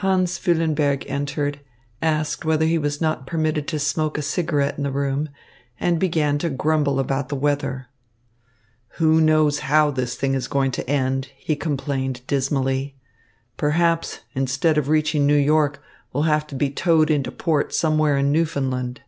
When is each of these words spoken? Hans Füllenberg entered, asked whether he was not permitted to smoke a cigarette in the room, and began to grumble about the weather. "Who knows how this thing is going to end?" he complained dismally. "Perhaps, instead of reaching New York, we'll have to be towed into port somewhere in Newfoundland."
Hans 0.00 0.38
Füllenberg 0.38 1.04
entered, 1.06 1.60
asked 2.00 2.46
whether 2.46 2.64
he 2.64 2.78
was 2.78 2.98
not 3.02 3.26
permitted 3.26 3.68
to 3.68 3.78
smoke 3.78 4.16
a 4.16 4.22
cigarette 4.22 4.78
in 4.78 4.84
the 4.84 4.90
room, 4.90 5.28
and 5.78 5.98
began 6.00 6.38
to 6.38 6.48
grumble 6.48 6.98
about 6.98 7.28
the 7.28 7.36
weather. 7.36 7.88
"Who 8.92 9.20
knows 9.20 9.58
how 9.58 9.90
this 9.90 10.14
thing 10.14 10.32
is 10.32 10.48
going 10.48 10.70
to 10.70 10.88
end?" 10.88 11.28
he 11.36 11.56
complained 11.56 12.22
dismally. 12.26 12.96
"Perhaps, 13.58 14.20
instead 14.34 14.78
of 14.78 14.88
reaching 14.88 15.26
New 15.26 15.36
York, 15.36 15.82
we'll 16.14 16.22
have 16.22 16.46
to 16.46 16.54
be 16.54 16.70
towed 16.70 17.10
into 17.10 17.30
port 17.30 17.74
somewhere 17.74 18.16
in 18.16 18.32
Newfoundland." 18.32 19.02